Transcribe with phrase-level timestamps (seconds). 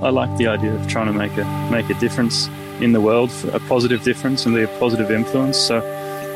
[0.00, 2.46] I like the idea of trying to make a make a difference
[2.80, 5.58] in the world, a positive difference, and be a positive influence.
[5.58, 5.80] So,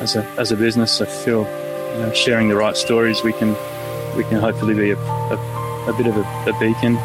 [0.01, 1.45] as a as a business, I feel
[1.93, 3.51] you know, sharing the right stories, we can
[4.17, 6.97] we can hopefully be a, a, a bit of a, a beacon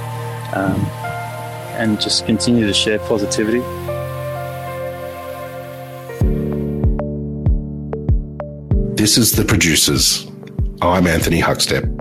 [0.53, 0.81] um,
[1.77, 3.59] and just continue to share positivity.
[8.95, 10.25] This is The Producers.
[10.81, 11.96] I'm Anthony Huckstep.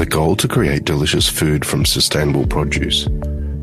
[0.00, 3.04] With a goal to create delicious food from sustainable produce,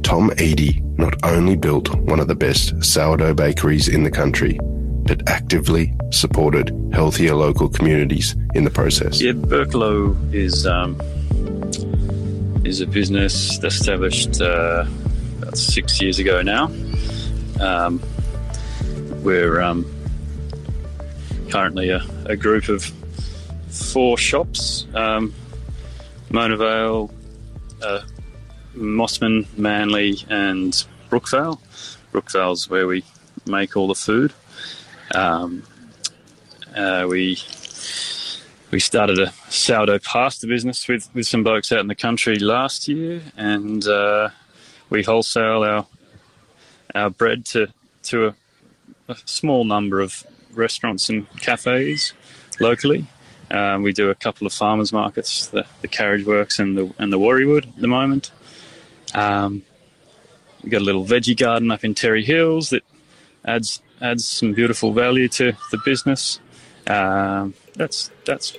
[0.04, 5.28] Tom Eadie not only built one of the best sourdough bakeries in the country, but
[5.28, 9.20] actively supported healthier local communities in the process.
[9.20, 10.96] Yeah, Berkelo is um,
[12.64, 14.86] is a business established uh,
[15.42, 16.66] about six years ago now.
[17.60, 18.00] Um,
[19.24, 19.92] we're um,
[21.50, 22.84] currently a, a, group of
[23.72, 25.34] four shops: um,
[26.30, 27.12] Mona Vale,
[27.82, 28.02] uh,
[28.76, 31.60] Mosman, Manly, and Brookvale.
[32.12, 33.04] Brookvale's where we
[33.46, 34.34] make all the food.
[35.14, 35.64] Um,
[36.76, 37.38] uh, we
[38.72, 42.88] we started a sourdough pasta business with, with some blokes out in the country last
[42.88, 44.30] year, and uh,
[44.90, 45.88] we wholesale our
[46.96, 47.68] our bread to
[48.04, 48.36] to a,
[49.10, 52.14] a, small number of restaurants and cafes
[52.60, 53.06] locally.
[53.50, 57.20] Um, we do a couple of farmers markets, the, the Carriageworks and the and the
[57.20, 58.32] Warriewood at the moment.
[59.14, 59.64] Um,
[60.62, 62.84] we've got a little veggie garden up in Terrey Hills that
[63.46, 66.40] adds adds some beautiful value to the business.
[66.88, 68.58] Um, that's that's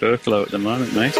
[0.00, 1.14] Berkelo at the moment, mate.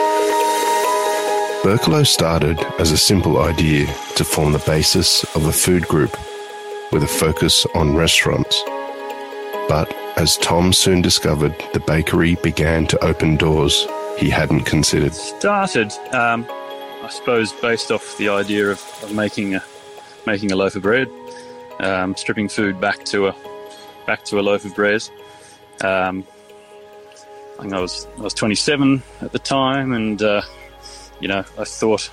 [1.65, 6.17] Berkelo started as a simple idea to form the basis of a food group
[6.93, 8.63] with a focus on restaurants.
[9.69, 13.87] But as Tom soon discovered, the bakery began to open doors
[14.19, 15.13] he hadn't considered.
[15.13, 16.47] Started, um,
[17.03, 19.63] I suppose, based off the idea of, of making a
[20.27, 21.09] making a loaf of bread,
[21.81, 23.35] um, stripping food back to a
[24.07, 25.09] back to a loaf of bread.
[25.83, 26.27] Um,
[27.59, 30.43] I think I was I was 27 at the time, and uh,
[31.21, 32.11] you know I thought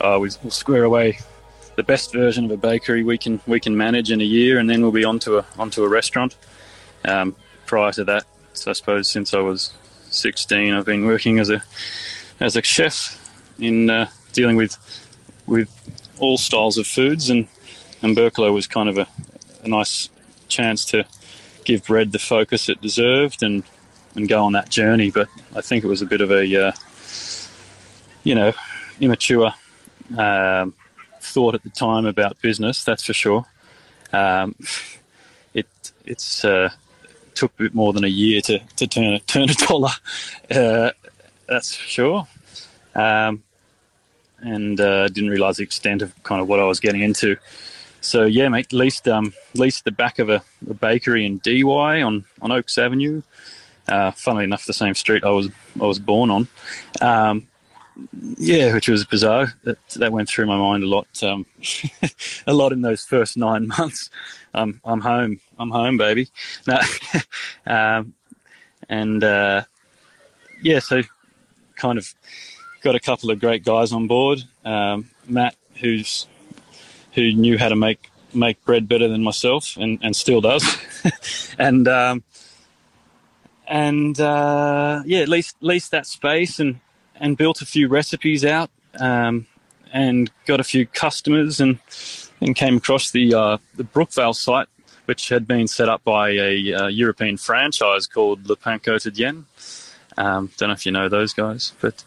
[0.00, 1.18] oh, we'll square away
[1.76, 4.68] the best version of a bakery we can we can manage in a year, and
[4.68, 6.36] then we'll be onto a onto a restaurant.
[7.04, 7.36] Um,
[7.66, 9.72] prior to that, so I suppose since I was
[10.10, 11.62] 16, I've been working as a
[12.40, 13.18] as a chef
[13.58, 14.76] in uh, dealing with
[15.46, 15.68] with
[16.18, 17.46] all styles of foods, and
[18.02, 19.06] and Berkelo was kind of a,
[19.64, 20.10] a nice
[20.48, 21.04] chance to
[21.64, 23.62] give bread the focus it deserved and
[24.14, 25.10] and go on that journey.
[25.10, 26.72] But I think it was a bit of a uh,
[28.24, 28.52] you know
[29.00, 29.52] immature
[30.16, 30.74] um,
[31.20, 32.84] thought at the time about business.
[32.84, 33.44] That's for sure.
[34.12, 34.54] Um,
[35.54, 35.66] it
[36.04, 36.70] it's uh,
[37.38, 39.90] took a bit more than a year to, to turn a turn a dollar.
[40.50, 40.90] Uh,
[41.46, 42.28] that's for sure.
[42.94, 43.42] Um,
[44.40, 47.36] and uh, didn't realise the extent of kind of what I was getting into
[48.00, 52.02] so yeah, mate, leased um, leased the back of a, a bakery in Dee Why
[52.02, 53.22] on on Oaks Avenue.
[53.88, 55.48] Uh, funnily enough, the same street I was
[55.80, 56.48] I was born on.
[57.00, 57.46] Um,
[58.38, 59.54] yeah, which was bizarre.
[59.64, 61.46] That that went through my mind a lot, um,
[62.46, 64.10] a lot in those first nine months.
[64.54, 65.40] Um, I'm home.
[65.58, 66.28] I'm home, baby.
[66.66, 66.78] No,
[67.66, 68.14] um,
[68.88, 69.62] and uh,
[70.62, 71.02] yeah, so
[71.76, 72.14] kind of
[72.82, 74.42] got a couple of great guys on board.
[74.64, 76.26] Um, Matt, who's
[77.12, 80.64] who knew how to make make bread better than myself, and, and still does.
[81.58, 82.22] and um,
[83.66, 86.80] and uh, yeah, leased least that space and
[87.20, 89.46] and built a few recipes out, um,
[89.92, 91.78] and got a few customers, and
[92.40, 94.68] and came across the uh, the Brookvale site,
[95.06, 99.44] which had been set up by a uh, European franchise called Le Pain Quotidien.
[100.16, 102.04] Um, don't know if you know those guys, but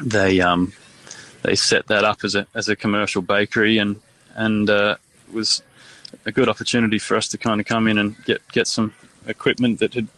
[0.00, 0.72] they um,
[1.42, 4.00] they set that up as a as a commercial bakery and
[4.34, 4.96] and uh,
[5.32, 5.62] was
[6.24, 8.94] a good opportunity for us to kind of come in and get get some
[9.26, 10.08] equipment that had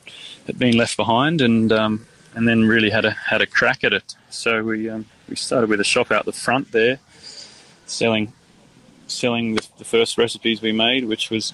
[0.46, 3.92] had been left behind, and um, and then really had a had a crack at
[3.92, 4.14] it.
[4.30, 6.98] So we um, we started with a shop out the front there,
[7.86, 8.32] selling
[9.06, 11.52] selling the, the first recipes we made, which was,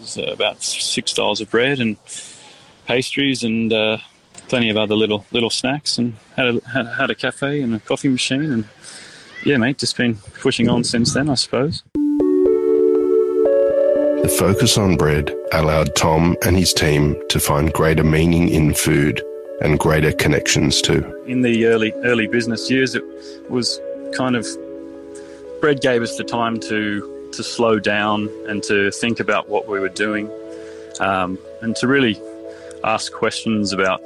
[0.00, 1.96] was uh, about six styles of bread and
[2.86, 3.98] pastries and uh,
[4.48, 7.80] plenty of other little little snacks, and had a had, had a cafe and a
[7.80, 8.68] coffee machine and
[9.44, 11.82] yeah, mate, just been pushing on since then, I suppose.
[14.22, 19.20] The focus on bread allowed Tom and his team to find greater meaning in food
[19.62, 21.02] and greater connections too.
[21.26, 23.04] In the early early business years, it
[23.48, 23.80] was
[24.14, 24.46] kind of
[25.60, 29.80] bread gave us the time to to slow down and to think about what we
[29.80, 30.28] were doing,
[31.00, 32.20] um, and to really
[32.84, 34.02] ask questions about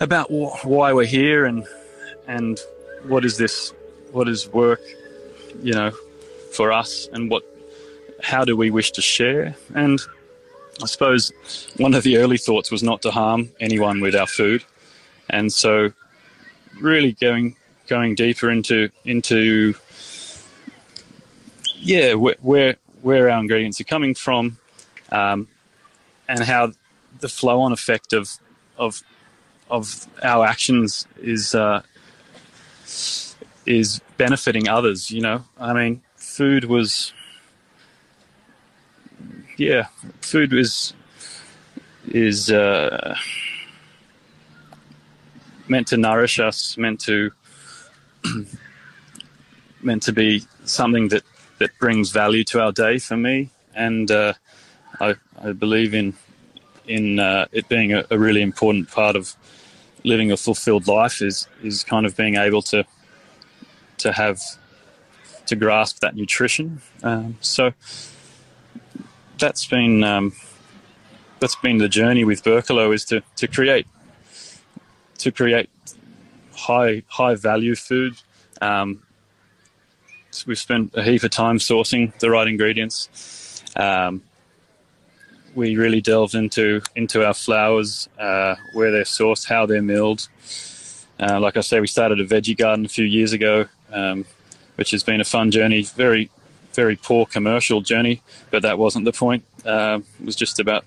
[0.00, 1.66] about wh- why we're here and
[2.28, 2.60] and
[3.08, 3.72] what is this
[4.12, 4.80] what is work,
[5.62, 5.90] you know,
[6.52, 7.42] for us, and what
[8.22, 9.56] how do we wish to share?
[9.74, 10.00] And
[10.82, 11.32] I suppose
[11.78, 14.64] one of the early thoughts was not to harm anyone with our food,
[15.30, 15.92] and so
[16.80, 17.56] really going
[17.88, 19.74] going deeper into into
[21.76, 24.58] yeah where where, our ingredients are coming from,
[25.10, 25.48] um,
[26.28, 26.72] and how
[27.20, 28.30] the flow on effect of
[28.76, 29.02] of
[29.70, 31.82] of our actions is uh,
[33.64, 35.10] is benefiting others.
[35.10, 37.12] You know, I mean, food was
[39.56, 39.86] yeah,
[40.26, 40.92] food is
[42.08, 43.16] is uh,
[45.68, 47.30] meant to nourish us, meant to
[49.82, 51.22] meant to be something that
[51.58, 54.32] that brings value to our day for me, and uh,
[55.00, 56.14] I, I believe in
[56.86, 59.34] in uh, it being a, a, really important part of
[60.04, 62.84] living a fulfilled life is is kind of being able to
[63.98, 64.40] to have
[65.46, 66.80] to grasp that nutrition.
[67.02, 67.72] Um, so
[69.38, 70.32] that's been um,
[71.40, 73.86] that's been the journey with Berkelo is to, to create
[75.18, 75.70] to create
[76.54, 78.14] high high value food.
[78.60, 79.02] Um,
[80.46, 83.62] we've spent a heap of time sourcing the right ingredients.
[83.76, 84.22] Um,
[85.54, 90.28] we really delved into into our flours, uh, where they're sourced, how they're milled.
[91.18, 94.26] Uh, like I say, we started a veggie garden a few years ago, um,
[94.74, 95.82] which has been a fun journey.
[95.82, 96.30] Very
[96.76, 99.44] very poor commercial journey, but that wasn't the point.
[99.64, 100.84] Uh, it was just about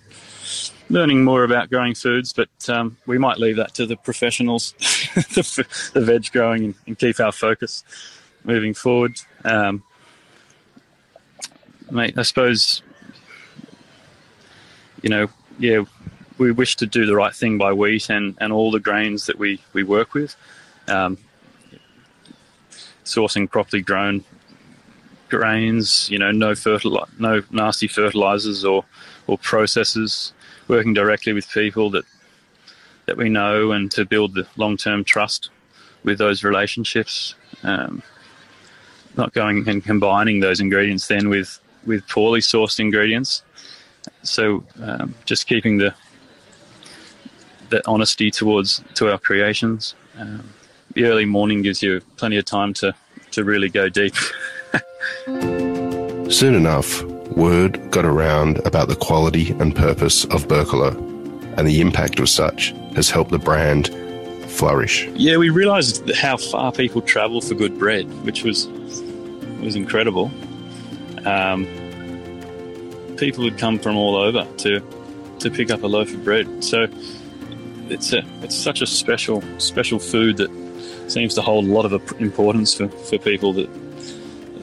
[0.90, 4.74] learning more about growing foods, but um, we might leave that to the professionals,
[5.16, 7.84] the, the, veg growing, and, and, keep our focus
[8.44, 9.20] moving forward.
[9.44, 9.84] Um,
[11.92, 12.82] mate, I suppose,
[15.02, 15.28] you know,
[15.58, 15.84] yeah,
[16.38, 19.38] we wish to do the right thing by wheat and, and all the grains that
[19.38, 20.36] we, we work with.
[20.88, 21.18] Um,
[23.04, 24.24] sourcing properly grown
[25.30, 28.86] grains, you know, no fertili- no nasty fertilizers or,
[29.28, 30.34] or processes,
[30.68, 32.06] working directly with people that
[33.06, 35.50] that we know and to build the long term trust
[36.04, 37.36] with those relationships.
[37.64, 38.04] Um,
[39.18, 43.44] not going and combining those ingredients then with, with poorly sourced ingredients.
[44.22, 45.94] So um, just keeping the
[47.70, 49.96] that honesty towards to our creations.
[50.18, 50.50] Um,
[50.94, 52.96] the early morning gives you plenty of time to,
[53.32, 54.16] to really go deep.
[55.26, 60.96] Soon enough, word got around about the quality and purpose of Berkelo,
[61.58, 63.90] and the impact of such has helped the brand
[64.48, 65.08] flourish.
[65.14, 68.68] Yeah, we realised how far people travel for good bread, which was
[69.62, 70.32] was incredible.
[71.26, 71.66] Um,
[73.18, 74.82] people would come from all over to
[75.40, 76.64] to pick up a loaf of bread.
[76.64, 76.88] So
[77.90, 80.52] it's a it's such a special special food that
[81.08, 83.70] seems to hold a lot of importance for, for people that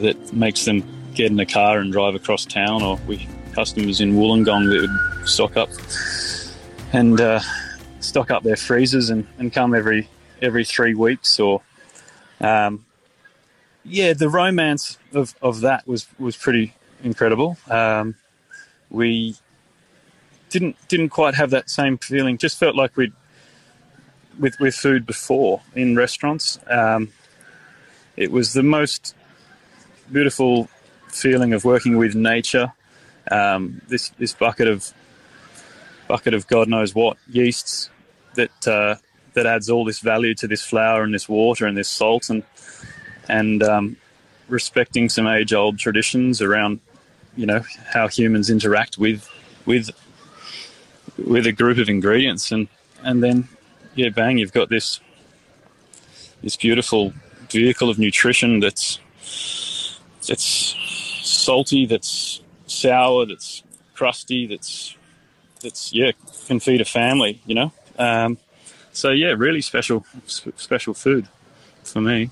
[0.00, 0.84] that makes them
[1.14, 5.28] get in a car and drive across town, or we customers in Wollongong that would
[5.28, 5.70] stock up
[6.92, 7.40] and uh,
[8.00, 10.08] stock up their freezers and, and come every
[10.42, 11.62] every three weeks or
[12.40, 12.84] um,
[13.84, 17.56] yeah the romance of, of that was was pretty incredible.
[17.70, 18.14] Um,
[18.90, 19.36] we
[20.50, 22.38] didn't didn't quite have that same feeling.
[22.38, 23.12] Just felt like we'd
[24.38, 26.58] with with food before in restaurants.
[26.68, 27.12] Um,
[28.16, 29.14] it was the most
[30.12, 30.68] beautiful
[31.08, 32.72] feeling of working with nature.
[33.30, 34.92] Um, this this bucket of
[36.08, 37.90] bucket of God knows what yeasts
[38.34, 38.96] that uh,
[39.34, 42.42] that adds all this value to this flour and this water and this salt and
[43.28, 43.96] and um,
[44.48, 46.80] respecting some age old traditions around
[47.36, 49.28] you know how humans interact with
[49.66, 49.90] with
[51.18, 52.68] with a group of ingredients and
[53.02, 53.48] and then
[53.94, 55.00] yeah bang you've got this
[56.42, 57.12] this beautiful
[57.50, 59.00] vehicle of nutrition that's
[60.26, 60.74] that's
[61.22, 63.62] salty, that's sour, that's
[63.94, 64.96] crusty, that's
[65.62, 66.12] that's yeah
[66.46, 67.72] can feed a family, you know.
[67.98, 68.38] Um,
[68.92, 71.28] so yeah, really special special food
[71.84, 72.30] for me.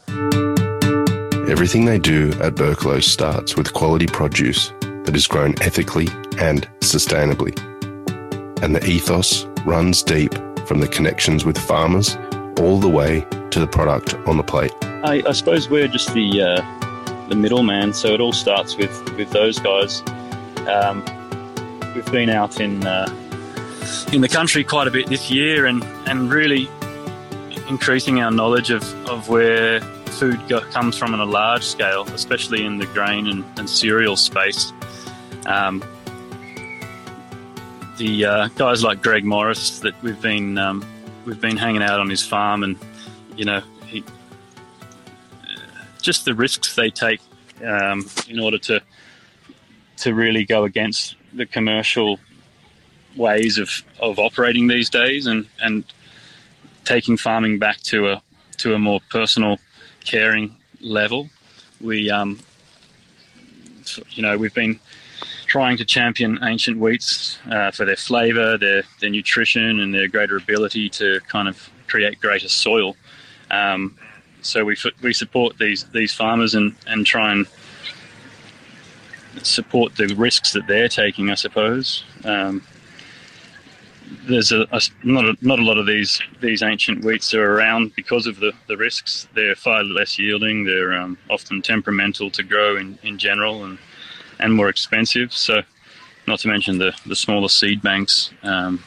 [1.49, 4.71] Everything they do at Berkelo starts with quality produce
[5.05, 6.09] that is grown ethically
[6.39, 7.55] and sustainably.
[8.63, 10.35] And the ethos runs deep
[10.67, 12.17] from the connections with farmers
[12.61, 14.73] all the way to the product on the plate.
[14.83, 16.84] I, I suppose we're just the uh,
[17.35, 17.93] the middleman.
[17.93, 20.03] So it all starts with with those guys.
[20.69, 21.05] Um,
[21.95, 23.09] we've been out in uh,
[24.13, 26.69] in the country quite a bit this year, and and really
[27.69, 29.81] increasing our knowledge of of where
[30.21, 34.17] food go, comes from on a large scale, especially in the grain and, and cereal
[34.17, 34.73] space.
[35.47, 35.83] Um,
[37.97, 40.85] the uh, guys like Greg Morris that we've been um,
[41.25, 42.79] we've been hanging out on his farm, and
[43.37, 43.61] you know
[46.05, 47.21] just the risks they take
[47.65, 48.81] um, in order to
[49.97, 52.19] to really go against the commercial
[53.17, 53.71] ways of,
[54.01, 55.85] of operating these days and, and
[56.85, 58.23] taking farming back to a
[58.57, 59.59] to a more personal,
[60.05, 61.29] caring level.
[61.81, 62.41] We um,
[64.11, 64.79] you know we've been
[65.47, 70.37] trying to champion ancient wheats uh, for their flavour, their their nutrition, and their greater
[70.37, 72.97] ability to kind of create greater soil.
[73.51, 73.97] Um,
[74.45, 77.47] so we we support these these farmers and and try and
[79.43, 82.05] support the risks that they're taking, I suppose.
[82.25, 82.63] Um,
[84.27, 87.95] there's a, a, not a, not a lot of these these ancient wheats are around
[87.95, 89.29] because of the, the risks.
[89.35, 90.65] They're far less yielding.
[90.65, 93.79] They're um, often temperamental to grow in, in general and
[94.39, 95.33] and more expensive.
[95.33, 95.63] So,
[96.27, 98.31] not to mention the the smaller seed banks.
[98.43, 98.83] Um,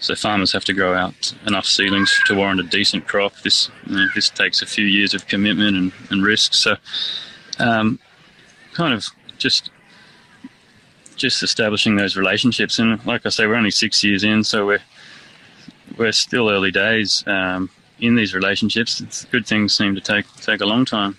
[0.00, 3.34] so farmers have to grow out enough seedlings to warrant a decent crop.
[3.42, 6.54] This you know, this takes a few years of commitment and, and risk.
[6.54, 6.76] So,
[7.58, 7.98] um,
[8.74, 9.06] kind of
[9.38, 9.70] just
[11.16, 12.78] just establishing those relationships.
[12.78, 14.82] And like I say, we're only six years in, so we're
[15.96, 19.00] we're still early days um, in these relationships.
[19.00, 21.16] It's, good things seem to take take a long time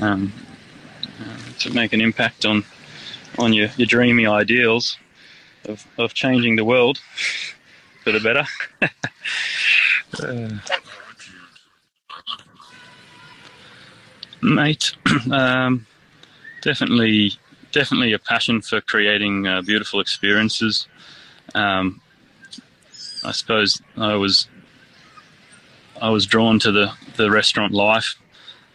[0.00, 0.32] um,
[1.20, 2.64] uh, to make an impact on
[3.38, 4.98] on your, your dreamy ideals
[5.64, 7.00] of, of changing the world
[8.04, 8.44] for the better.
[10.22, 10.58] uh,
[14.42, 14.92] mate,
[15.30, 15.86] um,
[16.62, 17.32] definitely,
[17.72, 20.86] definitely a passion for creating uh, beautiful experiences.
[21.54, 22.00] Um,
[23.24, 24.48] I suppose I was
[26.00, 28.16] I was drawn to the, the restaurant life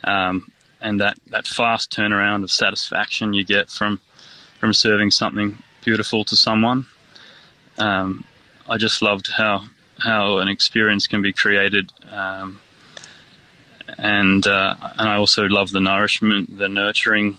[0.06, 4.00] um, and that, that fast turnaround of satisfaction you get from
[4.60, 6.88] from serving something beautiful to someone.
[7.78, 8.26] Um,
[8.70, 9.66] I just loved how
[10.00, 12.60] how an experience can be created, um,
[13.98, 17.38] and uh, and I also love the nourishment, the nurturing,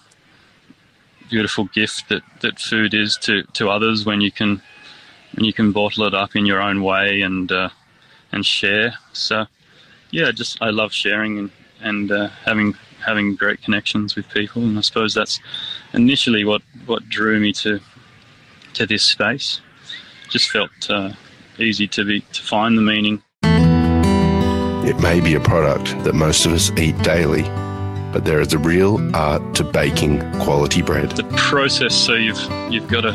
[1.29, 4.63] beautiful gift that, that food is to, to others when you can
[5.35, 7.69] when you can bottle it up in your own way and uh,
[8.33, 8.95] and share.
[9.13, 9.47] So
[10.11, 14.79] yeah, just I love sharing and and uh, having having great connections with people, and
[14.79, 15.41] I suppose that's
[15.93, 17.81] initially what what drew me to
[18.73, 19.61] to this space
[20.29, 21.13] just felt uh,
[21.59, 23.23] easy to be to find the meaning.
[24.87, 27.43] It may be a product that most of us eat daily,
[28.13, 31.11] but there is a real art to baking quality bread.
[31.11, 33.13] The process, so you've you've got to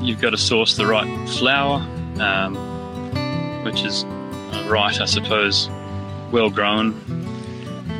[0.00, 1.80] you've got to source the right flour,
[2.20, 2.54] um,
[3.64, 4.04] which is
[4.66, 5.68] right, I suppose,
[6.30, 6.92] well grown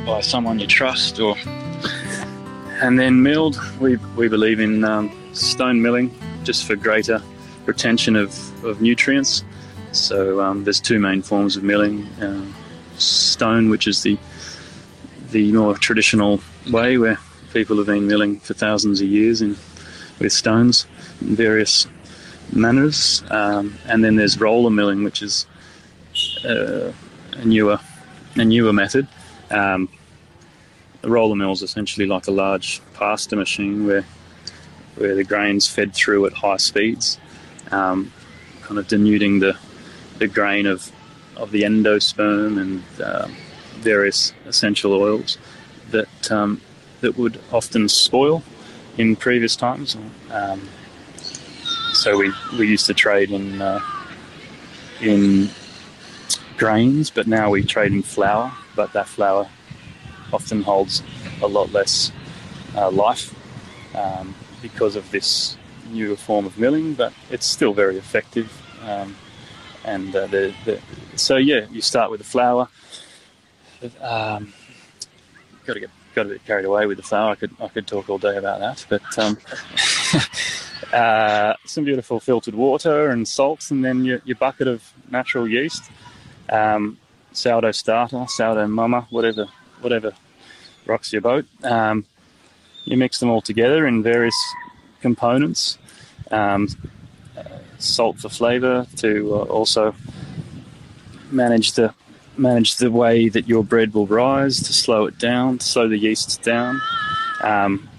[0.05, 1.35] by someone you trust, or
[2.81, 3.59] and then milled.
[3.79, 7.21] We we believe in um, stone milling just for greater
[7.69, 9.43] retention of, of nutrients.
[9.91, 12.45] So um, there's two main forms of milling: uh,
[12.97, 14.17] stone, which is the
[15.31, 17.19] the more traditional way where
[17.53, 19.55] people have been milling for thousands of years in
[20.19, 20.85] with stones
[21.21, 21.87] in various
[22.51, 25.45] manners, um, and then there's roller milling, which is
[26.45, 26.91] uh,
[27.33, 27.79] a newer
[28.35, 29.07] a newer method.
[29.49, 29.89] Um,
[31.01, 34.05] the roller mill is essentially like a large pasta machine where
[34.95, 37.17] where the grains fed through at high speeds
[37.71, 38.11] um,
[38.61, 39.57] kind of denuding the,
[40.17, 40.91] the grain of,
[41.35, 43.27] of the endosperm and uh,
[43.77, 45.37] various essential oils
[45.91, 46.61] that, um,
[47.01, 48.43] that would often spoil
[48.97, 49.97] in previous times.
[50.31, 50.67] Um,
[51.93, 53.79] so we, we used to trade in, uh,
[55.01, 55.49] in
[56.57, 59.49] grains, but now we trade in flour, but that flour
[60.31, 61.01] often holds
[61.41, 62.11] a lot less
[62.75, 63.33] uh, life
[63.95, 65.57] um, because of this
[65.89, 68.51] newer form of milling, but it's still very effective.
[68.83, 69.15] Um,
[69.85, 70.79] and uh, the, the,
[71.15, 72.67] so yeah, you start with the flour.
[74.01, 74.53] Um,
[75.65, 77.31] got to get got a bit carried away with the flour.
[77.31, 79.37] I could I could talk all day about that, but um,
[80.93, 85.89] uh, some beautiful filtered water and salts, and then your, your bucket of natural yeast,
[86.49, 86.97] um,
[87.31, 89.47] sourdough starter, sourdough mama, whatever
[89.81, 90.13] whatever
[90.85, 91.45] rocks your boat.
[91.63, 92.05] Um,
[92.85, 94.35] you mix them all together in various
[95.01, 95.77] components.
[96.31, 96.67] Um,
[97.79, 99.95] salt for flavour to uh, also
[101.31, 101.93] manage the
[102.37, 105.97] manage the way that your bread will rise to slow it down, to slow the
[105.97, 106.79] yeasts down,
[107.43, 107.89] um,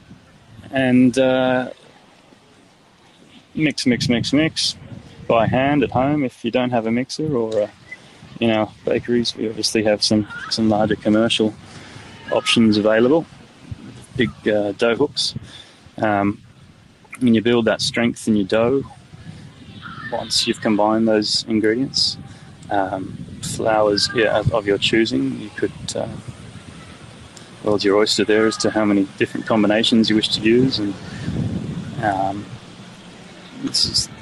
[0.71, 1.71] and uh,
[3.55, 4.77] mix, mix, mix, mix
[5.29, 7.63] by hand at home if you don't have a mixer or.
[7.63, 7.69] Uh,
[8.41, 11.55] in our bakeries, we obviously have some, some larger commercial
[12.33, 13.27] options available,
[14.17, 15.35] big uh, dough hooks.
[15.99, 16.43] Um,
[17.21, 18.83] and you build that strength in your dough
[20.13, 22.17] once you've combined those ingredients.
[22.71, 25.41] Um, flours yeah, of your choosing.
[25.41, 26.09] You could uh,
[27.81, 30.95] your oyster there as to how many different combinations you wish to use, and
[32.03, 32.47] um,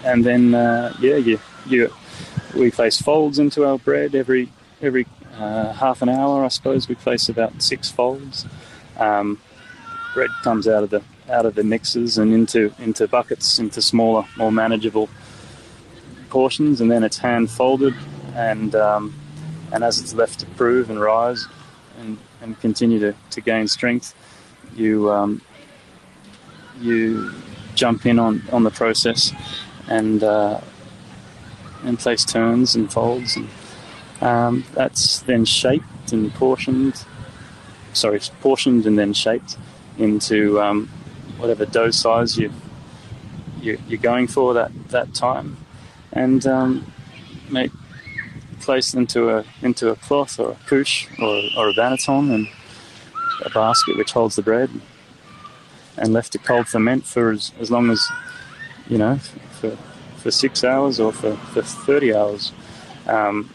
[0.05, 1.93] and then uh, yeah, you you
[2.55, 4.49] we place folds into our bread every
[4.81, 6.89] every uh, half an hour, I suppose.
[6.89, 8.47] We place about six folds.
[8.97, 9.41] Um,
[10.15, 14.25] bread comes out of the out of the mixers and into into buckets, into smaller,
[14.37, 15.09] more manageable
[16.31, 17.95] portions, and then it's hand folded,
[18.35, 19.15] and um,
[19.73, 21.47] and as it's left to prove and rise,
[22.01, 24.15] and, and continue to, to gain strength,
[24.75, 25.41] you um,
[26.81, 27.33] you
[27.75, 29.33] jump in on, on the process
[29.89, 30.61] and uh,
[31.85, 33.49] and place turns and folds, and
[34.21, 37.05] um, that's then shaped and portioned.
[37.93, 39.57] Sorry, portioned and then shaped
[39.99, 40.89] into um,
[41.39, 42.53] whatever dough size you,
[43.61, 45.57] you you're going for that that time,
[46.13, 46.93] and um,
[47.51, 47.73] make
[48.61, 52.49] placed into a into a cloth or a couche or, or a banneton and
[53.45, 54.71] a basket which holds the bread
[55.97, 58.07] and left to cold ferment for as, as long as
[58.89, 59.17] you know
[59.61, 59.77] for
[60.19, 62.53] for six hours or for, for 30 hours.
[63.07, 63.51] Um,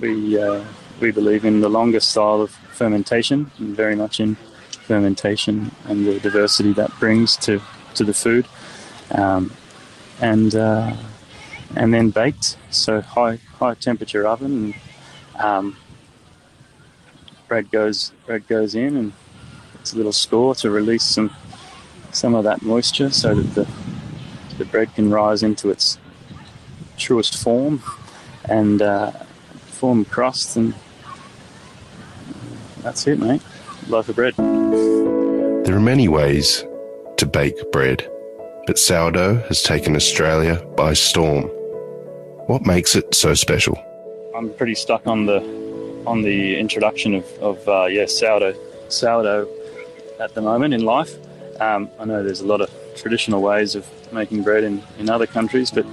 [0.00, 0.64] we uh,
[1.00, 4.36] we believe in the longer style of fermentation and very much in
[4.88, 7.60] fermentation and the diversity that brings to
[7.94, 8.46] to the food.
[9.12, 9.52] Um,
[10.20, 10.96] and uh,
[11.76, 15.76] and then baked so high high temperature oven and um,
[17.46, 19.12] bread goes bread goes in and
[19.74, 21.30] it's a little score to release some
[22.10, 23.68] some of that moisture so that the
[24.56, 25.98] the bread can rise into its
[26.96, 27.82] truest form
[28.46, 29.12] and uh,
[29.66, 30.74] form crust and
[32.82, 33.42] that's it mate
[33.88, 36.64] loaf of bread There are many ways
[37.16, 38.08] to bake bread,
[38.66, 41.44] but sourdough has taken Australia by storm.
[42.46, 43.76] What makes it so special?
[44.36, 45.40] I'm pretty stuck on the
[46.06, 48.54] on the introduction of, of uh, yeah sourdough
[48.88, 49.48] sourdough
[50.20, 51.14] at the moment in life.
[51.60, 55.26] Um, I know there's a lot of traditional ways of making bread in, in other
[55.26, 55.84] countries, but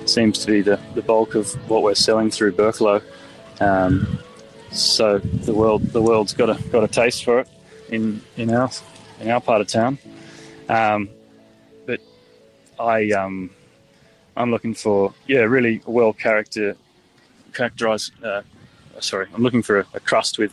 [0.00, 3.02] it seems to be the, the bulk of what we're selling through Berkelo.
[3.60, 4.18] Um,
[4.70, 7.48] so the world the world's got a got a taste for it
[7.88, 8.70] in in our
[9.20, 9.98] in our part of town.
[10.68, 11.08] Um,
[11.86, 12.00] but
[12.78, 13.50] I um,
[14.36, 16.76] I'm looking for yeah really well character
[17.52, 18.12] characterized.
[18.22, 18.42] Uh,
[19.00, 20.52] sorry, I'm looking for a, a, crust with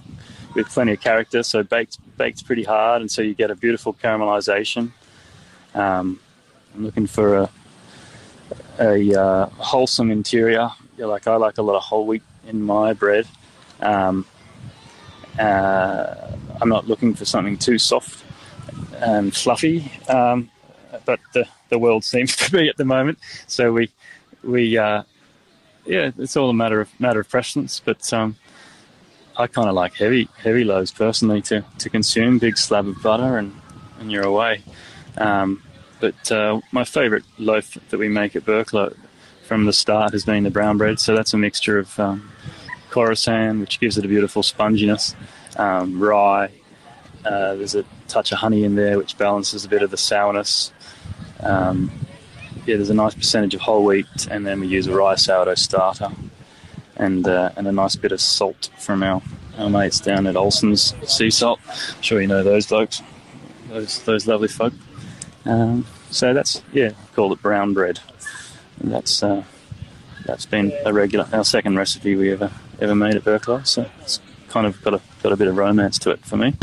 [0.56, 1.44] with plenty of character.
[1.44, 4.92] So baked baked pretty hard, and so you get a beautiful caramelization.
[5.74, 6.20] Um,
[6.76, 7.50] I'm looking for a
[8.80, 10.70] a uh, wholesome interior.
[10.98, 13.28] Yeah, like I like a lot of whole wheat in my bread.
[13.80, 14.26] Um,
[15.40, 16.16] uh,
[16.62, 18.24] I'm not looking for something too soft
[18.96, 20.50] and fluffy, um,
[21.06, 23.20] but the, the world seems to be at the moment.
[23.48, 23.90] So we
[24.44, 25.04] we uh,
[25.86, 27.80] yeah, it's all a matter of matter of preference.
[27.80, 28.36] But um,
[29.38, 32.40] I kind of like heavy heavy loaves personally to, to consume.
[32.40, 33.54] Big slab of butter and,
[34.00, 34.64] and you're away.
[35.18, 35.64] Um,
[36.00, 38.96] but uh, my favourite loaf that we make at Berkelo
[39.44, 41.00] from the start has been the brown bread.
[41.00, 42.32] So that's a mixture of um,
[42.92, 45.16] Khorasan, which gives it a beautiful sponginess,
[45.58, 46.52] um, rye.
[47.26, 50.72] Uh, there's a touch of honey in there, which balances a bit of the sourness.
[51.40, 51.92] Um,
[52.66, 55.56] yeah, there's a nice percentage of whole wheat, and then we use a rye sourdough
[55.56, 56.10] starter,
[56.98, 59.22] and uh, and a nice bit of salt from our,
[59.58, 61.60] our mates down at Olsson's Sea Salt.
[61.68, 63.02] I'm sure you know those folks,
[63.70, 64.74] those those lovely folk.
[65.46, 68.00] Um, so that's yeah, call it brown bread.
[68.80, 69.44] And that's uh,
[70.26, 72.52] that's been a regular our second recipe we ever
[72.82, 73.66] ever made at Berkelo.
[73.66, 76.54] So it's kind of got a got a bit of romance to it for me.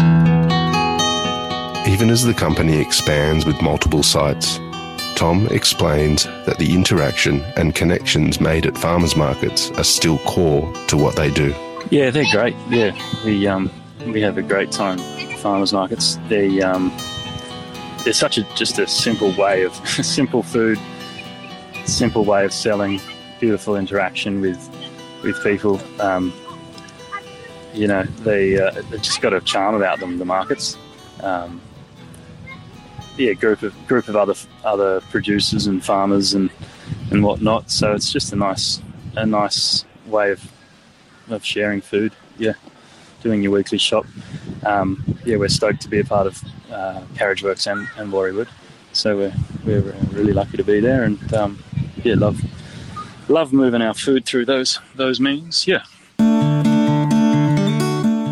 [1.89, 4.59] Even as the company expands with multiple sites,
[5.17, 10.97] Tom explains that the interaction and connections made at farmers markets are still core to
[10.97, 11.55] what they do.
[11.91, 12.55] Yeah, they're great.
[12.69, 13.71] Yeah, we um,
[14.07, 16.19] we have a great time at farmers markets.
[16.29, 16.95] They um,
[18.05, 20.79] they're such a just a simple way of simple food,
[21.87, 23.01] simple way of selling,
[23.41, 24.59] beautiful interaction with
[25.23, 25.81] with people.
[26.01, 26.33] Um,
[27.75, 30.19] you know, they uh, they've just got a charm about them.
[30.19, 30.77] The markets.
[31.23, 31.61] Um,
[33.17, 36.51] yeah, group of group of other other producers and farmers and
[37.11, 37.71] and whatnot.
[37.71, 38.81] So it's just a nice
[39.17, 40.51] a nice way of
[41.29, 42.13] of sharing food.
[42.39, 42.55] Yeah,
[43.23, 44.07] doing your weekly shop.
[44.65, 48.49] Um, yeah, we're stoked to be a part of uh, Carriageworks and, and Warriewood.
[48.93, 51.63] So we're we're really lucky to be there, and um,
[52.05, 52.41] yeah, love
[53.29, 55.67] love moving our food through those those means.
[55.67, 55.85] Yeah.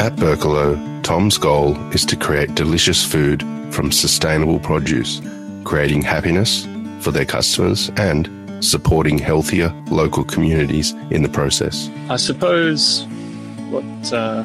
[0.01, 5.21] At Berkelo, Tom's goal is to create delicious food from sustainable produce,
[5.65, 6.67] creating happiness
[7.01, 8.31] for their customers and
[8.65, 11.91] supporting healthier local communities in the process.
[12.09, 13.05] I suppose
[13.71, 14.45] what uh,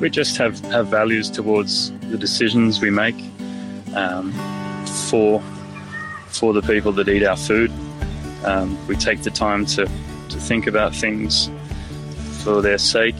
[0.00, 3.16] we just have, have values towards the decisions we make
[3.94, 4.32] um,
[5.08, 5.40] for
[6.28, 7.70] for the people that eat our food.
[8.44, 11.50] Um, we take the time to, to think about things
[12.42, 13.16] for their sake,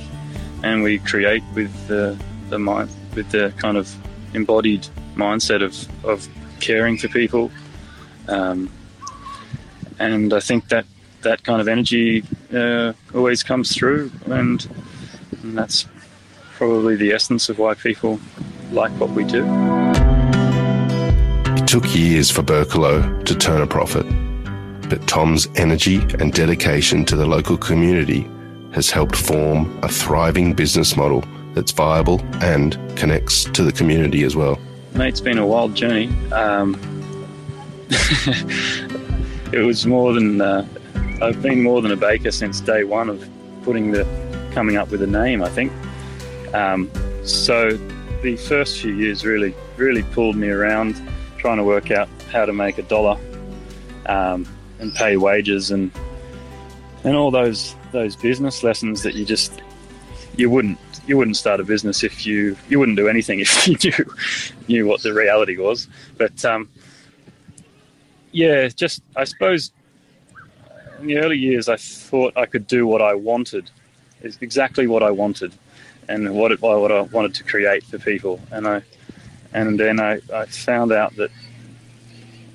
[0.63, 3.95] and we create with the, the mind with the kind of
[4.35, 6.29] embodied mindset of, of
[6.61, 7.51] caring for people.
[8.29, 8.71] Um,
[9.99, 10.87] and I think that
[11.23, 14.67] that kind of energy uh, always comes through, and,
[15.43, 15.87] and that's
[16.55, 18.19] probably the essence of why people
[18.73, 19.45] like what we do.
[21.57, 24.07] It took years for Berkelo to turn a profit,
[24.93, 28.29] but Tom's energy and dedication to the local community
[28.73, 31.25] has helped form a thriving business model
[31.55, 34.59] that's viable and connects to the community as well.
[34.93, 36.09] Mate, it's been a wild journey.
[36.31, 36.75] Um,
[39.51, 40.69] it was more than uh,
[41.23, 43.27] I've been more than a baker since day one of
[43.63, 44.05] putting the
[44.53, 45.43] coming up with a name.
[45.43, 45.73] I think
[46.55, 46.91] um,
[47.25, 47.79] so.
[48.23, 50.95] The first few years really really pulled me around
[51.39, 53.19] trying to work out how to make a dollar
[54.07, 54.47] um,
[54.83, 55.90] and pay wages and
[57.05, 59.62] and all those those business lessons that you just
[60.37, 63.77] you wouldn't you wouldn't start a business if you you wouldn't do anything if you
[63.83, 64.14] knew
[64.68, 65.88] knew what the reality was.
[66.18, 66.68] But um,
[68.33, 69.71] yeah, just I suppose
[71.01, 73.71] in the early years I thought I could do what I wanted,
[74.23, 75.53] is exactly what I wanted,
[76.09, 78.40] and what it, what I wanted to create for people.
[78.51, 78.83] And I
[79.53, 81.31] and then I, I found out that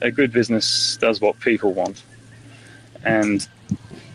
[0.01, 2.03] a good business does what people want,
[3.07, 3.47] and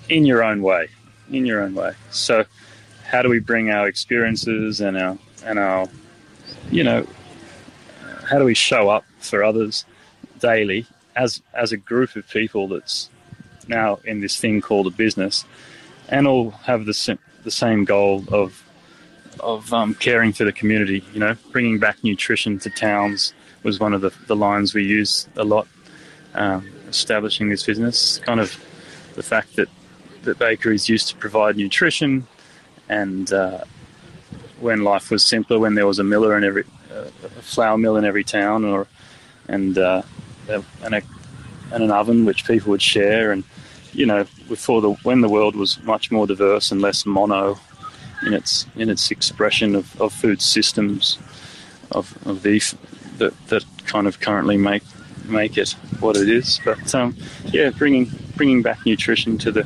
[0.09, 0.89] in your own way,
[1.31, 1.93] in your own way.
[2.11, 2.45] So
[3.05, 5.89] how do we bring our experiences and our and our
[6.71, 7.07] you know
[8.25, 9.85] how do we show up for others
[10.41, 13.11] daily as as a group of people that's
[13.69, 15.45] now in this thing called a business
[16.09, 18.65] and all have the the same goal of
[19.41, 23.93] of um, caring for the community you know bringing back nutrition to towns was one
[23.93, 25.67] of the, the lines we use a lot
[26.35, 28.57] um, establishing this business kind of
[29.15, 29.69] the fact that
[30.23, 32.27] that bakeries used to provide nutrition
[32.89, 33.65] and uh,
[34.61, 37.97] when life was simpler, when there was a miller in every uh, a flour mill
[37.97, 38.87] in every town, or
[39.49, 40.03] and uh,
[40.49, 41.03] and, a,
[41.73, 43.45] and an oven which people would share, and
[43.93, 47.59] you know, before the when the world was much more diverse and less mono
[48.27, 51.19] in its in its expression of, of food systems
[51.91, 52.75] of, of beef
[53.19, 54.85] that that kind of currently make
[55.27, 56.61] make it what it is.
[56.65, 58.11] But um, yeah, bringing
[58.43, 59.63] bringing back nutrition to the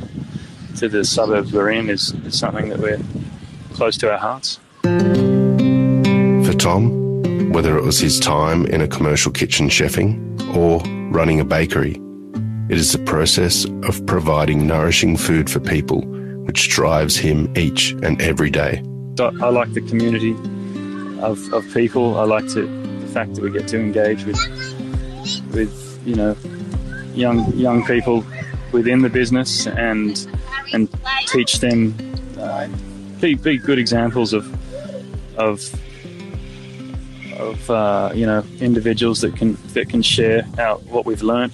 [0.77, 3.01] to the suburbs we're in is, is something that we're
[3.73, 4.61] close to our hearts.
[4.83, 10.15] For Tom, whether it was his time in a commercial kitchen chefing
[10.55, 11.99] or running a bakery,
[12.69, 16.03] it is the process of providing nourishing food for people
[16.45, 18.83] which drives him each and every day.
[19.19, 20.33] I like the community
[21.23, 22.19] of, of people.
[22.19, 24.39] I like to, the fact that we get to engage with
[25.55, 26.37] with you know
[27.15, 28.23] young young people
[28.73, 30.27] within the business and
[30.73, 30.89] and
[31.27, 31.95] teach them,
[32.39, 32.69] uh,
[33.21, 34.45] be, be good examples of
[35.39, 35.61] of
[37.39, 41.53] of uh, you know individuals that can that can share our, what we've learned.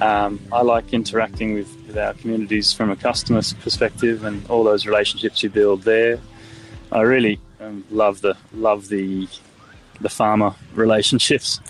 [0.00, 4.84] Um, I like interacting with, with our communities from a customer perspective and all those
[4.86, 6.20] relationships you build there.
[6.92, 9.28] I really um, love the love the
[10.00, 11.60] the farmer relationships.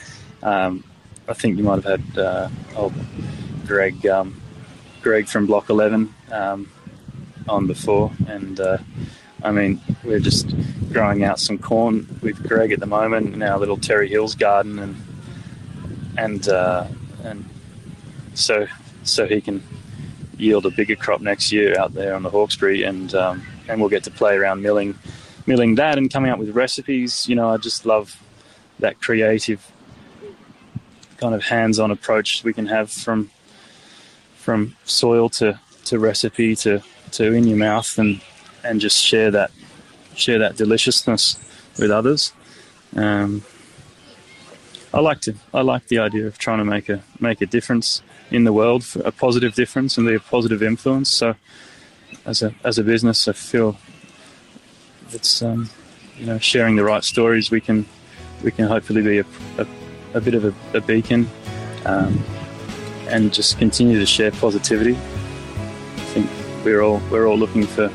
[0.43, 0.85] Um,
[1.29, 2.95] I think you might have had uh, old
[3.67, 4.41] Greg um,
[5.07, 6.69] Greg from Block 11 um,
[7.49, 8.79] on before, and uh,
[9.41, 10.53] I mean we're just
[10.93, 14.81] growing out some corn with Greg at the moment in our little Terrey Hills garden,
[14.81, 14.97] and
[16.19, 16.89] and uh,
[17.23, 17.49] and
[18.35, 18.67] so
[19.05, 19.63] so he can
[20.39, 23.91] yield a bigger crop next year out there on the Hawkesbury, and um, and we'll
[23.91, 24.99] get to play around milling
[25.47, 27.29] milling that and coming up with recipes.
[27.29, 28.21] You know, I just love
[28.81, 29.71] that creative
[31.19, 33.31] kind of hands-on approach we can have from
[34.47, 36.81] from soil to, to recipe to,
[37.11, 38.21] to in your mouth and,
[38.63, 39.51] and just share that
[40.15, 41.37] share that deliciousness
[41.81, 42.33] with others.
[42.95, 43.43] Um,
[44.95, 48.03] I like to I like the idea of trying to make a make a difference
[48.31, 51.11] in the world, a positive difference, and be a positive influence.
[51.11, 51.35] So,
[52.25, 53.77] as a as a business, I feel
[55.11, 55.69] it's um,
[56.17, 57.51] you know sharing the right stories.
[57.51, 57.85] We can
[58.45, 59.25] we can hopefully be a,
[59.59, 59.67] a,
[60.15, 61.29] a bit of a, a beacon.
[61.85, 62.25] Um,
[63.09, 64.95] and just continue to share positivity.
[64.95, 66.31] I think
[66.65, 67.89] we're all we're all looking for,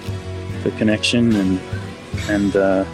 [0.62, 1.60] for connection and
[2.30, 2.86] and uh,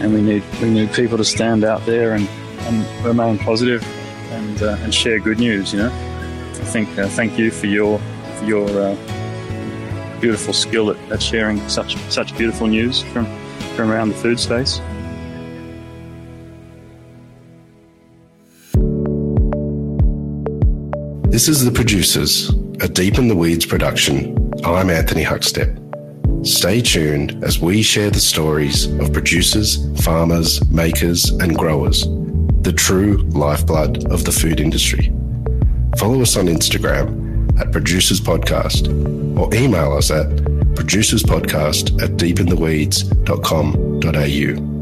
[0.00, 3.82] and we need we need people to stand out there and, and remain positive
[4.30, 5.72] and uh, and share good news.
[5.72, 7.98] You know, I think uh, thank you for your
[8.38, 8.96] for your uh,
[10.20, 13.26] beautiful skill at, at sharing such such beautiful news from
[13.76, 14.80] from around the food space.
[21.34, 24.52] This is The Producers, a Deep in the Weeds production.
[24.64, 26.46] I'm Anthony Huckstep.
[26.46, 32.06] Stay tuned as we share the stories of producers, farmers, makers, and growers,
[32.60, 35.12] the true lifeblood of the food industry.
[35.96, 38.86] Follow us on Instagram at Producers Podcast
[39.36, 40.28] or email us at
[40.76, 44.73] producerspodcast at deepintheweeds.com.au.